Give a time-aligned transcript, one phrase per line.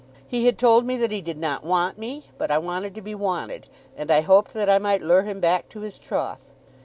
[0.27, 3.13] He had told me that he did not want me; but I wanted to be
[3.13, 6.49] wanted, and I hoped that I might lure him back to his troth.